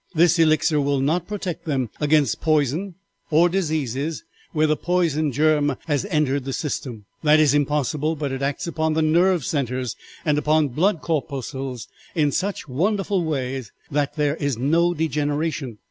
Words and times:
This 0.15 0.39
elixir 0.39 0.81
will 0.81 0.99
not 0.99 1.27
protect 1.27 1.65
them 1.65 1.91
against 1.99 2.41
poison 2.41 2.95
or 3.29 3.47
diseases 3.49 4.23
where 4.51 4.65
the 4.65 4.75
poison 4.75 5.31
germ 5.31 5.75
has 5.85 6.05
entered 6.05 6.43
the 6.43 6.53
system. 6.53 7.05
That 7.21 7.39
is 7.39 7.53
impossible; 7.53 8.15
but 8.15 8.31
it 8.31 8.41
acts 8.41 8.65
upon 8.65 8.93
the 8.93 9.03
nerve 9.03 9.45
centres 9.45 9.95
and 10.25 10.39
upon 10.39 10.69
the 10.69 10.73
blood 10.73 11.01
corpuscles 11.01 11.87
in 12.15 12.31
such 12.31 12.63
a 12.63 12.71
wonderful 12.71 13.23
way 13.23 13.63
that 13.91 14.15
there 14.15 14.37
is 14.37 14.57
no 14.57 14.95
degeneration. 14.95 15.77